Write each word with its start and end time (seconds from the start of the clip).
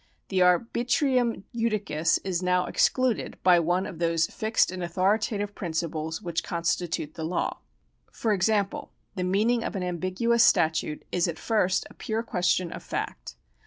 The 0.29 0.39
arhitrium 0.39 1.43
judicis 1.53 2.17
is 2.23 2.41
now 2.41 2.65
excluded 2.65 3.37
by 3.43 3.59
one 3.59 3.85
of 3.85 3.99
those 3.99 4.25
fixed 4.25 4.71
and 4.71 4.81
authoritative 4.81 5.53
principles 5.53 6.23
which 6.23 6.43
constitute 6.43 7.13
the 7.13 7.23
law. 7.23 7.59
For 8.11 8.33
example, 8.33 8.91
the 9.13 9.23
meaning 9.23 9.63
of 9.63 9.75
an 9.75 9.83
ambiguous 9.83 10.43
statute 10.43 11.03
is 11.11 11.27
at 11.27 11.37
first 11.37 11.85
a 11.87 11.93
pure 11.93 12.23
question 12.23 12.71
of 12.71 12.81
fact. 12.81 13.35